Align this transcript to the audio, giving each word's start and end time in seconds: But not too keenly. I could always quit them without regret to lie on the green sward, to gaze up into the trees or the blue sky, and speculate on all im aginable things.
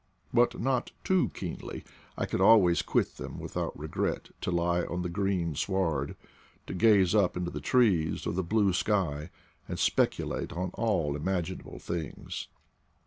But 0.33 0.59
not 0.59 0.91
too 1.03 1.29
keenly. 1.35 1.83
I 2.17 2.25
could 2.25 2.41
always 2.41 2.81
quit 2.81 3.17
them 3.17 3.37
without 3.39 3.77
regret 3.77 4.29
to 4.41 4.49
lie 4.49 4.81
on 4.83 5.03
the 5.03 5.09
green 5.09 5.53
sward, 5.53 6.15
to 6.65 6.73
gaze 6.73 7.13
up 7.13 7.37
into 7.37 7.51
the 7.51 7.61
trees 7.61 8.25
or 8.25 8.31
the 8.33 8.41
blue 8.41 8.73
sky, 8.73 9.29
and 9.67 9.77
speculate 9.77 10.53
on 10.53 10.71
all 10.73 11.15
im 11.15 11.25
aginable 11.25 11.79
things. 11.79 12.47